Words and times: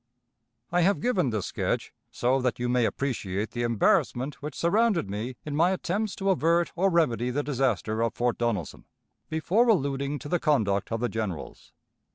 _"I 0.75 0.81
have 0.81 0.99
given 0.99 1.29
this 1.29 1.45
sketch, 1.45 1.93
so 2.09 2.41
that 2.41 2.57
you 2.57 2.67
may 2.67 2.85
appreciate 2.85 3.51
the 3.51 3.61
embarrassment 3.61 4.41
which 4.41 4.55
surrounded 4.57 5.11
me 5.11 5.35
in 5.45 5.55
my 5.55 5.69
attempts 5.69 6.15
to 6.15 6.31
avert 6.31 6.71
or 6.75 6.89
remedy 6.89 7.29
the 7.29 7.43
disaster 7.43 8.01
of 8.01 8.15
Fort 8.15 8.39
Donelson, 8.39 8.85
before 9.29 9.67
alluding 9.69 10.17
to 10.17 10.27
the 10.27 10.39
conduct 10.39 10.91
of 10.91 11.01
the 11.01 11.07
generals. 11.09 11.71